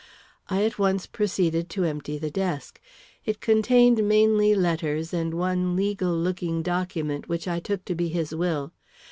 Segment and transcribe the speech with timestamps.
[0.49, 2.81] I at once proceeded to empty the desk.
[3.23, 8.33] It contained mainly letters, and one legal looking document, which I took to be his
[8.33, 8.73] will.